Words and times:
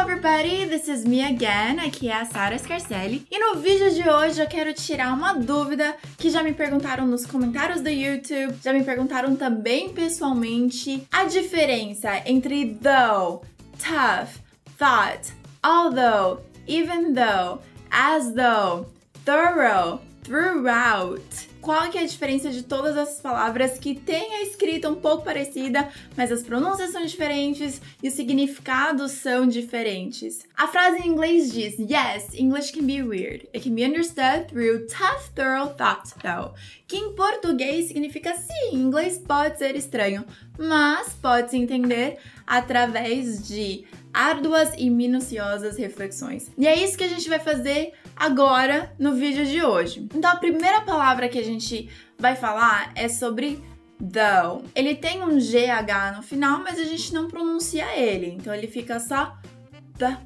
everybody, 0.00 0.64
this 0.64 0.88
is 0.88 1.04
me 1.04 1.22
again, 1.22 1.78
aqui 1.78 2.08
é 2.08 2.22
a 2.22 2.24
Sara 2.24 2.58
Scarcelli 2.58 3.26
e 3.30 3.38
no 3.38 3.60
vídeo 3.60 3.90
de 3.90 4.08
hoje 4.08 4.40
eu 4.40 4.46
quero 4.46 4.72
tirar 4.72 5.12
uma 5.12 5.34
dúvida 5.34 5.94
que 6.16 6.30
já 6.30 6.42
me 6.42 6.54
perguntaram 6.54 7.06
nos 7.06 7.26
comentários 7.26 7.82
do 7.82 7.90
YouTube, 7.90 8.54
já 8.64 8.72
me 8.72 8.82
perguntaram 8.82 9.36
também 9.36 9.90
pessoalmente, 9.90 11.06
a 11.12 11.24
diferença 11.24 12.22
entre 12.24 12.78
though, 12.82 13.42
tough, 13.78 14.40
thought, 14.78 15.34
although, 15.62 16.40
even 16.66 17.12
though, 17.12 17.60
as 17.90 18.32
though, 18.32 18.86
thorough, 19.26 20.00
throughout. 20.22 21.49
Qual 21.60 21.90
que 21.90 21.98
é 21.98 22.02
a 22.02 22.06
diferença 22.06 22.50
de 22.50 22.62
todas 22.62 22.96
essas 22.96 23.20
palavras 23.20 23.78
que 23.78 23.94
têm 23.94 24.36
a 24.36 24.42
escrita 24.42 24.88
um 24.88 24.94
pouco 24.94 25.24
parecida, 25.24 25.90
mas 26.16 26.32
as 26.32 26.42
pronúncias 26.42 26.90
são 26.90 27.04
diferentes 27.04 27.82
e 28.02 28.08
os 28.08 28.14
significados 28.14 29.12
são 29.12 29.46
diferentes? 29.46 30.46
A 30.56 30.66
frase 30.66 31.02
em 31.02 31.08
inglês 31.08 31.52
diz: 31.52 31.78
Yes, 31.78 32.34
English 32.34 32.72
can 32.72 32.86
be 32.86 33.02
weird. 33.02 33.46
It 33.54 33.60
can 33.60 33.74
be 33.74 33.84
understood 33.84 34.46
through 34.48 34.86
tough, 34.86 35.28
thorough 35.34 35.74
thought, 35.74 36.14
though. 36.22 36.54
Que 36.88 36.96
em 36.96 37.14
português 37.14 37.88
significa 37.88 38.34
sim, 38.34 38.74
inglês 38.74 39.18
pode 39.18 39.58
ser 39.58 39.76
estranho, 39.76 40.24
mas 40.58 41.12
pode 41.20 41.50
se 41.50 41.58
entender 41.58 42.18
através 42.46 43.46
de 43.46 43.84
árduas 44.12 44.72
e 44.76 44.90
minuciosas 44.90 45.76
reflexões. 45.76 46.50
E 46.58 46.66
é 46.66 46.82
isso 46.82 46.96
que 46.96 47.04
a 47.04 47.08
gente 47.08 47.28
vai 47.28 47.38
fazer 47.38 47.92
agora 48.20 48.94
no 48.98 49.14
vídeo 49.14 49.46
de 49.46 49.64
hoje. 49.64 50.06
Então 50.14 50.30
a 50.30 50.36
primeira 50.36 50.82
palavra 50.82 51.26
que 51.26 51.38
a 51.38 51.44
gente 51.44 51.88
vai 52.18 52.36
falar 52.36 52.92
é 52.94 53.08
sobre 53.08 53.64
though. 53.98 54.62
Ele 54.74 54.94
tem 54.94 55.22
um 55.22 55.38
GH 55.38 56.16
no 56.16 56.22
final, 56.22 56.60
mas 56.60 56.78
a 56.78 56.84
gente 56.84 57.14
não 57.14 57.28
pronuncia 57.28 57.96
ele, 57.96 58.26
então 58.26 58.54
ele 58.54 58.66
fica 58.66 59.00
só 59.00 59.38
the, 59.96 60.18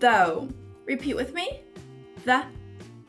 though. 0.00 0.48
Repeat 0.86 1.14
with 1.14 1.32
me. 1.32 1.60
The, 2.24 2.46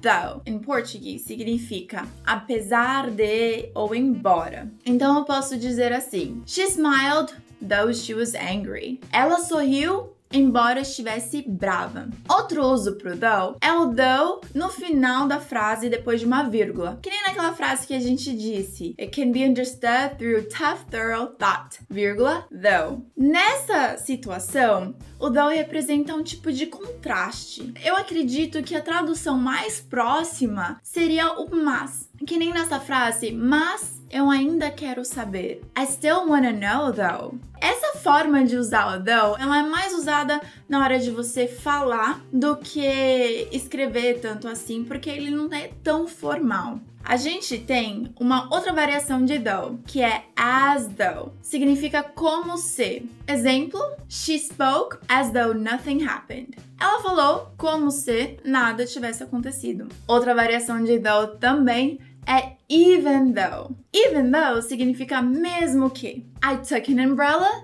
though. 0.01 0.41
Em 0.45 0.59
português 0.59 1.21
significa 1.21 2.05
apesar 2.25 3.09
de 3.09 3.71
ou 3.73 3.95
embora. 3.95 4.69
Então 4.85 5.17
eu 5.17 5.23
posso 5.23 5.57
dizer 5.57 5.93
assim: 5.93 6.43
She 6.45 6.63
smiled 6.63 7.33
though 7.61 7.93
she 7.93 8.13
was 8.13 8.33
angry. 8.35 8.99
Ela 9.11 9.39
sorriu 9.39 10.14
embora 10.37 10.81
estivesse 10.81 11.43
brava. 11.47 12.09
Outro 12.29 12.63
uso 12.65 12.97
pro 12.97 13.15
though 13.17 13.57
é 13.61 13.71
o 13.71 13.93
though 13.93 14.41
no 14.53 14.69
final 14.69 15.27
da 15.27 15.39
frase 15.39 15.89
depois 15.89 16.19
de 16.19 16.25
uma 16.25 16.43
vírgula. 16.43 16.99
Que 17.01 17.09
nem 17.09 17.23
naquela 17.23 17.53
frase 17.53 17.87
que 17.87 17.93
a 17.93 17.99
gente 17.99 18.35
disse. 18.35 18.95
It 18.99 19.09
can 19.09 19.31
be 19.31 19.45
understood 19.45 20.17
through 20.17 20.43
tough, 20.49 20.85
thorough 20.89 21.35
thought, 21.37 21.79
vírgula, 21.89 22.45
though. 22.51 23.05
Nessa 23.17 23.97
situação, 23.97 24.95
o 25.19 25.29
though 25.29 25.49
representa 25.49 26.13
um 26.13 26.23
tipo 26.23 26.51
de 26.51 26.67
contraste. 26.67 27.73
Eu 27.83 27.95
acredito 27.95 28.63
que 28.63 28.75
a 28.75 28.81
tradução 28.81 29.37
mais 29.37 29.79
próxima 29.79 30.79
seria 30.83 31.33
o 31.33 31.55
mas. 31.55 32.09
Que 32.25 32.37
nem 32.37 32.53
nessa 32.53 32.79
frase, 32.79 33.31
mas 33.31 34.01
eu 34.09 34.29
ainda 34.29 34.54
quero 34.75 35.03
saber. 35.03 35.61
I 35.75 35.85
still 35.85 36.27
wanna 36.27 36.51
know 36.51 36.91
though. 36.91 37.39
Essa 37.61 37.97
forma 37.97 38.43
de 38.43 38.57
usar 38.57 38.97
o 38.97 39.03
though, 39.03 39.35
ela 39.39 39.59
é 39.59 39.63
mais 39.63 39.93
usada 39.93 40.41
na 40.67 40.83
hora 40.83 40.99
de 40.99 41.09
você 41.09 41.47
falar 41.47 42.21
do 42.31 42.57
que 42.57 43.47
escrever 43.51 44.19
tanto 44.19 44.47
assim, 44.47 44.83
porque 44.83 45.09
ele 45.09 45.31
não 45.31 45.51
é 45.51 45.69
tão 45.83 46.07
formal. 46.07 46.79
A 47.03 47.17
gente 47.17 47.59
tem 47.59 48.13
uma 48.19 48.51
outra 48.53 48.73
variação 48.73 49.23
de 49.23 49.37
though, 49.37 49.79
que 49.85 50.01
é 50.01 50.23
as 50.35 50.87
though. 50.87 51.31
Significa 51.41 52.03
como 52.03 52.57
se. 52.57 53.07
Exemplo: 53.27 53.79
She 54.09 54.39
spoke 54.39 54.97
as 55.07 55.31
though 55.31 55.53
nothing 55.53 56.03
happened. 56.03 56.57
Ela 56.79 57.01
falou 57.01 57.53
como 57.57 57.91
se 57.91 58.37
nada 58.43 58.85
tivesse 58.85 59.23
acontecido. 59.23 59.87
Outra 60.07 60.35
variação 60.35 60.83
de 60.83 60.99
though 60.99 61.37
também 61.37 61.99
é 62.27 62.54
even 62.69 63.33
though. 63.33 63.75
Even 63.93 64.31
though 64.31 64.61
significa 64.61 65.21
mesmo 65.21 65.89
que. 65.89 66.25
I 66.43 66.57
took 66.57 66.89
an 66.89 66.99
umbrella 66.99 67.63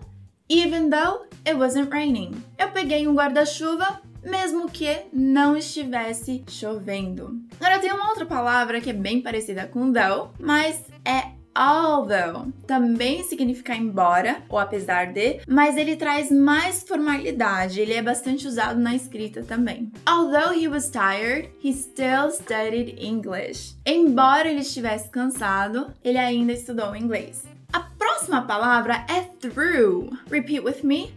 even 0.49 0.89
though 0.89 1.25
it 1.45 1.57
wasn't 1.57 1.89
raining. 1.89 2.43
Eu 2.57 2.71
peguei 2.71 3.07
um 3.07 3.15
guarda-chuva 3.15 4.01
mesmo 4.23 4.69
que 4.69 5.05
não 5.13 5.55
estivesse 5.55 6.43
chovendo. 6.47 7.41
Agora 7.59 7.79
tem 7.79 7.91
uma 7.91 8.09
outra 8.09 8.25
palavra 8.25 8.81
que 8.81 8.89
é 8.89 8.93
bem 8.93 9.21
parecida 9.21 9.65
com 9.65 9.91
though, 9.91 10.31
mas 10.39 10.83
é 11.05 11.40
although 11.55 12.51
também 12.65 13.23
significa 13.23 13.75
embora 13.75 14.41
ou 14.49 14.57
apesar 14.57 15.11
de, 15.13 15.41
mas 15.47 15.77
ele 15.77 15.95
traz 15.95 16.31
mais 16.31 16.83
formalidade, 16.83 17.79
ele 17.79 17.93
é 17.93 18.01
bastante 18.01 18.47
usado 18.47 18.79
na 18.79 18.95
escrita 18.95 19.43
também. 19.43 19.91
Although 20.07 20.53
he 20.53 20.67
was 20.67 20.89
tired, 20.89 21.49
he 21.63 21.73
still 21.73 22.31
studied 22.31 22.95
English. 22.99 23.75
Embora 23.85 24.49
ele 24.49 24.61
estivesse 24.61 25.09
cansado, 25.09 25.93
ele 26.03 26.17
ainda 26.17 26.53
estudou 26.53 26.95
inglês. 26.95 27.43
A 27.73 27.79
próxima 27.79 28.41
palavra 28.41 29.05
é 29.09 29.21
through. 29.39 30.09
Repeat 30.29 30.63
with 30.63 30.83
me. 30.83 31.13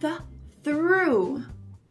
The 0.00 0.18
through. 0.62 1.42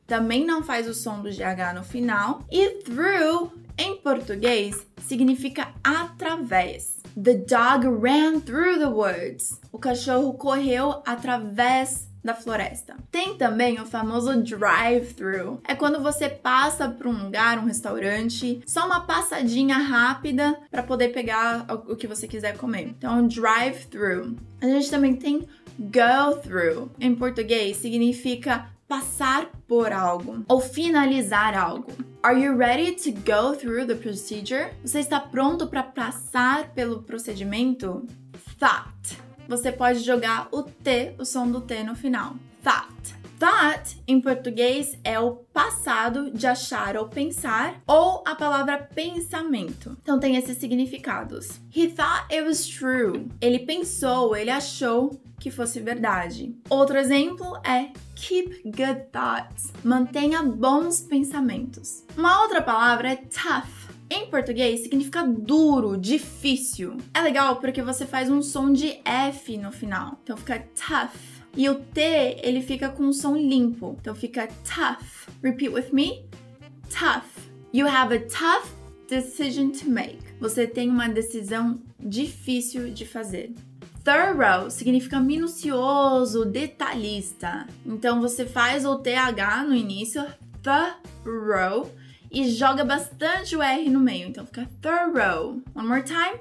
Também 0.08 0.46
não 0.46 0.64
faz 0.64 0.88
o 0.88 0.94
som 0.94 1.22
do 1.22 1.30
GH 1.30 1.76
no 1.76 1.84
final. 1.84 2.44
E 2.52 2.82
through, 2.82 3.52
em 3.78 3.98
português, 3.98 4.88
significa 5.06 5.68
através. 5.84 6.97
The 7.20 7.34
dog 7.34 7.84
ran 7.84 8.42
through 8.42 8.78
the 8.78 8.90
woods. 8.90 9.60
O 9.72 9.80
cachorro 9.80 10.34
correu 10.34 11.02
através 11.04 12.08
da 12.24 12.36
floresta. 12.36 12.96
Tem 13.10 13.36
também 13.36 13.82
o 13.82 13.88
famoso 13.88 14.40
drive-thru. 14.44 15.60
É 15.68 15.74
quando 15.74 16.00
você 16.00 16.30
passa 16.30 16.88
por 16.88 17.08
um 17.08 17.24
lugar, 17.24 17.58
um 17.58 17.66
restaurante, 17.66 18.62
só 18.68 18.86
uma 18.86 19.02
passadinha 19.02 19.78
rápida 19.80 20.60
para 20.70 20.84
poder 20.84 21.10
pegar 21.10 21.66
o 21.88 21.96
que 21.96 22.06
você 22.06 22.28
quiser 22.28 22.56
comer. 22.56 22.90
Então, 22.90 23.28
drive-thru. 23.28 24.36
A 24.62 24.68
gente 24.68 24.92
também 24.92 25.16
tem 25.16 25.48
go 25.80 26.36
through. 26.44 26.92
Em 27.00 27.16
português 27.16 27.78
significa 27.78 28.70
passar 28.88 29.52
por 29.68 29.92
algo 29.92 30.46
ou 30.48 30.62
finalizar 30.62 31.58
algo. 31.58 31.92
Are 32.24 32.40
you 32.40 32.56
ready 32.56 32.94
to 32.94 33.12
go 33.12 33.54
through 33.54 33.86
the 33.86 33.96
procedure? 33.96 34.74
Você 34.84 35.00
está 35.00 35.20
pronto 35.20 35.68
para 35.68 35.84
passar 35.84 36.70
pelo 36.74 37.04
procedimento? 37.04 38.06
Thought. 38.58 39.22
Você 39.48 39.72
pode 39.72 40.00
jogar 40.00 40.48
o 40.52 40.64
T, 40.64 41.16
o 41.20 41.26
som 41.26 41.50
do 41.50 41.62
T 41.62 41.84
no 41.84 41.96
final. 41.96 42.36
Thought. 42.64 43.17
Thought, 43.40 44.02
em 44.08 44.20
português, 44.20 44.98
é 45.04 45.20
o 45.20 45.36
passado 45.54 46.32
de 46.32 46.48
achar 46.48 46.98
ou 46.98 47.08
pensar, 47.08 47.82
ou 47.86 48.24
a 48.26 48.34
palavra 48.34 48.80
pensamento. 48.80 49.96
Então 50.02 50.20
tem 50.20 50.36
esses 50.36 50.58
significados. 50.58 51.62
He 51.76 51.88
thought 51.88 52.34
it 52.34 52.42
was 52.42 52.68
true. 52.68 53.28
Ele 53.40 53.60
pensou, 53.60 54.36
ele 54.36 54.50
achou 54.50 55.22
que 55.40 55.52
fosse 55.52 55.80
verdade. 55.80 56.56
Outro 56.68 56.98
exemplo 56.98 57.58
é 57.58 57.92
keep 58.16 58.64
good 58.66 59.06
thoughts. 59.12 59.72
Mantenha 59.84 60.42
bons 60.42 61.02
pensamentos. 61.02 62.04
Uma 62.18 62.42
outra 62.42 62.62
palavra 62.62 63.10
é 63.10 63.16
tough. 63.18 63.88
Em 64.10 64.32
português 64.32 64.82
significa 64.82 65.24
duro, 65.24 65.98
difícil. 65.98 66.98
É 67.14 67.22
legal 67.22 67.58
porque 67.58 67.84
você 67.84 68.06
faz 68.06 68.32
um 68.32 68.42
som 68.42 68.72
de 68.72 69.00
F 69.06 69.58
no 69.58 69.72
final. 69.72 70.18
Então 70.24 70.38
fica 70.38 70.66
tough. 70.76 71.38
E 71.58 71.68
o 71.68 71.74
T, 71.74 72.00
ele 72.44 72.62
fica 72.62 72.88
com 72.88 73.04
um 73.04 73.12
som 73.12 73.36
limpo. 73.36 73.98
Então 74.00 74.14
fica 74.14 74.48
tough. 74.64 75.28
Repeat 75.42 75.74
with 75.74 75.92
me. 75.92 76.24
Tough. 76.88 77.26
You 77.74 77.88
have 77.88 78.16
a 78.16 78.20
tough 78.20 78.72
decision 79.10 79.72
to 79.72 79.90
make. 79.90 80.20
Você 80.40 80.68
tem 80.68 80.88
uma 80.88 81.10
decisão 81.10 81.82
difícil 82.00 82.92
de 82.94 83.08
fazer. 83.08 83.56
Thorough 84.04 84.70
significa 84.70 85.20
minucioso, 85.20 86.46
detalhista. 86.46 87.66
Então 87.84 88.22
você 88.22 88.46
faz 88.46 88.86
o 88.86 89.00
TH 89.00 89.64
no 89.64 89.74
início, 89.74 90.24
thorough, 90.62 91.90
e 92.32 92.52
joga 92.52 92.86
bastante 92.86 93.56
o 93.56 93.64
R 93.64 93.90
no 93.90 94.00
meio. 94.00 94.30
Então 94.30 94.46
fica 94.46 94.70
thorough. 94.80 95.60
One 95.74 95.88
more 95.88 96.04
time. 96.04 96.40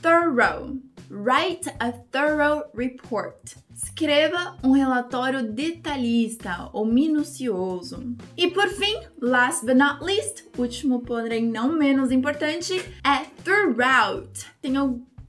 Thorough. 0.00 0.78
Write 1.16 1.72
a 1.78 1.92
thorough 1.92 2.64
report. 2.74 3.54
Escreva 3.72 4.56
um 4.64 4.72
relatório 4.72 5.44
detalhista 5.52 6.68
ou 6.72 6.84
minucioso. 6.84 8.16
E 8.36 8.50
por 8.50 8.68
fim, 8.70 9.00
last 9.20 9.64
but 9.64 9.76
not 9.76 10.04
least, 10.04 10.48
último 10.58 11.02
porém 11.02 11.46
não 11.46 11.68
menos 11.68 12.10
importante, 12.10 12.74
é 13.04 13.24
throughout. 13.44 14.44
Tem 14.60 14.76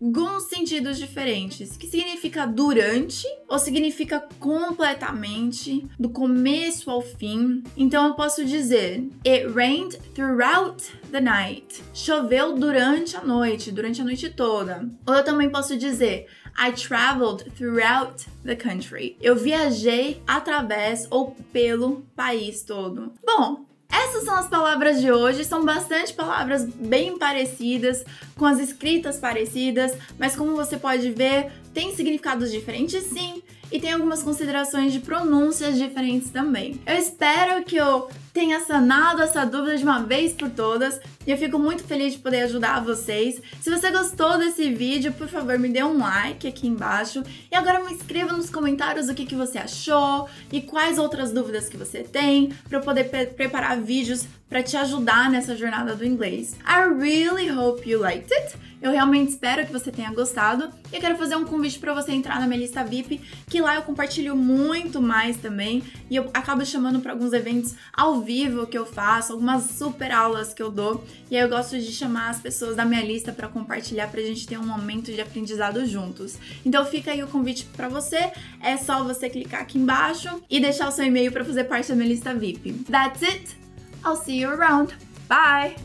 alguns 0.02 0.44
sentidos 0.44 0.98
diferentes, 0.98 1.78
que 1.78 1.88
significa 1.88 2.46
durante 2.46 3.26
ou 3.48 3.58
significa 3.60 4.28
completamente, 4.40 5.88
do 6.00 6.10
começo 6.10 6.90
ao 6.90 7.02
fim. 7.02 7.64
Então 7.78 8.08
eu 8.08 8.14
posso 8.14 8.46
dizer 8.46 9.08
It 9.26 9.48
rained 9.54 9.98
throughout 10.14 10.84
the 11.12 11.22
night. 11.22 11.84
Choveu 11.94 12.56
durante 12.56 13.16
a 13.16 13.24
noite, 13.24 13.72
durante 13.72 14.02
a 14.02 14.04
noite 14.04 14.30
toda. 14.30 14.90
Ou 15.06 15.14
eu 15.14 15.24
também 15.24 15.50
posso 15.50 15.78
dizer 15.78 16.28
I 16.58 16.72
traveled 16.72 17.52
throughout 17.52 18.26
the 18.44 18.56
country. 18.56 19.18
Eu 19.22 19.36
viajei 19.36 20.22
através 20.26 21.08
ou 21.10 21.36
pelo 21.52 22.06
país 22.16 22.64
todo. 22.64 23.14
Bom, 23.26 23.66
essas 24.06 24.24
são 24.24 24.36
as 24.36 24.48
palavras 24.48 25.02
de 25.02 25.12
hoje, 25.12 25.44
são 25.44 25.66
bastante 25.66 26.14
palavras 26.14 26.64
bem 26.66 27.18
parecidas, 27.18 28.04
com 28.36 28.46
as 28.46 28.60
escritas 28.60 29.18
parecidas, 29.18 29.94
mas 30.18 30.36
como 30.36 30.56
você 30.56 30.78
pode 30.78 31.10
ver, 31.12 31.52
tem 31.74 31.96
significados 31.96 32.52
diferentes 32.52 33.04
sim, 33.04 33.42
e 33.72 33.80
tem 33.80 33.92
algumas 33.92 34.22
considerações 34.22 34.94
de 34.94 35.00
pronúncias 35.00 35.78
diferentes 35.78 36.30
também. 36.30 36.80
Eu 36.86 36.96
espero 36.96 37.64
que 37.64 37.76
eu 37.76 38.08
tenha 38.36 38.60
sanado 38.60 39.22
essa 39.22 39.46
dúvida 39.46 39.78
de 39.78 39.84
uma 39.86 40.04
vez 40.04 40.34
por 40.34 40.50
todas 40.50 41.00
e 41.26 41.32
eu 41.32 41.38
fico 41.38 41.58
muito 41.58 41.86
feliz 41.86 42.12
de 42.12 42.20
poder 42.20 42.42
ajudar 42.42 42.84
vocês. 42.84 43.42
Se 43.62 43.70
você 43.70 43.90
gostou 43.90 44.38
desse 44.38 44.74
vídeo, 44.74 45.14
por 45.14 45.30
favor, 45.30 45.58
me 45.58 45.70
dê 45.70 45.82
um 45.82 45.98
like 45.98 46.46
aqui 46.46 46.68
embaixo 46.68 47.24
e 47.50 47.56
agora 47.56 47.82
me 47.82 47.94
escreva 47.94 48.34
nos 48.34 48.50
comentários 48.50 49.08
o 49.08 49.16
que, 49.16 49.26
que 49.26 49.36
você 49.36 49.58
achou 49.58 50.28
e 50.52 50.60
quais 50.60 51.00
outras 51.00 51.32
dúvidas 51.32 51.70
que 51.70 51.78
você 51.78 52.04
tem 52.04 52.52
para 52.68 52.80
eu 52.80 52.84
poder 52.84 53.06
preparar 53.38 53.80
vídeos 53.80 54.28
para 54.50 54.62
te 54.62 54.76
ajudar 54.76 55.32
nessa 55.32 55.56
jornada 55.56 55.96
do 55.96 56.06
inglês. 56.06 56.58
I 56.68 56.90
really 56.94 57.50
hope 57.50 57.90
you 57.90 58.00
liked 58.00 58.32
it. 58.34 58.58
Eu 58.82 58.92
realmente 58.92 59.32
espero 59.32 59.66
que 59.66 59.74
você 59.74 59.92
tenha 59.92 60.14
gostado 60.14 60.70
e 60.92 60.96
eu 60.96 61.02
quero 61.02 61.18
fazer 61.18 61.36
um 61.36 61.46
convite 61.46 61.80
para 61.80 61.94
você 61.94 62.12
entrar 62.12 62.40
na 62.40 62.46
minha 62.46 62.60
lista 62.60 62.84
VIP, 62.84 63.20
que 63.50 63.60
lá 63.60 63.76
eu 63.76 63.82
compartilho 63.82 64.36
muito 64.36 65.02
mais 65.02 65.38
também 65.38 65.82
e 66.10 66.16
eu 66.16 66.30
acabo 66.34 66.64
chamando 66.64 67.00
para 67.00 67.14
alguns 67.14 67.34
eventos 67.34 67.74
ao 67.92 68.22
vivo 68.26 68.68
que 68.68 68.78
eu 68.78 68.86
faço, 68.86 69.34
algumas 69.34 69.64
super 69.64 70.12
aulas 70.12 70.54
que 70.54 70.62
eu 70.62 70.72
dou 70.72 71.04
e 71.30 71.38
aí 71.38 71.44
eu 71.44 71.50
gosto 71.50 71.80
de 71.80 71.92
chamar 71.92 72.30
as 72.30 72.40
pessoas 72.40 72.76
da 72.76 72.84
minha 72.84 73.02
lista 73.02 73.32
para 73.32 73.48
compartilhar 73.48 74.10
para 74.10 74.20
a 74.20 74.24
gente 74.24 74.48
ter 74.48 74.58
um 74.58 74.66
momento 74.66 75.12
de 75.12 75.22
aprendizado 75.22 75.86
juntos. 75.86 76.38
Então 76.66 76.86
fica 76.86 77.12
aí 77.12 77.24
o 77.24 77.28
convite 77.28 77.66
para 77.76 77.88
você, 77.88 78.32
é 78.62 78.76
só 78.78 79.04
você 79.04 79.30
clicar 79.30 79.62
aqui 79.62 79.78
embaixo 79.78 80.42
e 80.50 80.60
deixar 80.60 80.88
o 80.88 80.92
seu 80.92 81.06
e-mail 81.06 81.32
para 81.32 81.46
fazer 81.46 81.66
parte 81.66 81.90
da 81.90 81.96
minha 81.96 82.10
lista 82.10 82.34
VIP. 82.34 82.74
That's 82.90 83.22
it. 83.22 83.56
I'll 84.04 84.16
see 84.16 84.42
you 84.42 84.50
around. 84.50 84.96
Bye! 85.28 85.85